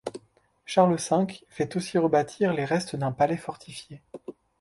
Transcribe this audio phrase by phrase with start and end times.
[0.65, 4.01] Charles V fait aussi rebâtir les restes d’un palais fortifié.